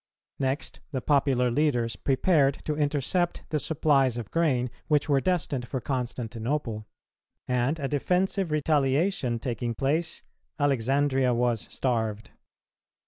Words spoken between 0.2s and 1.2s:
Next, the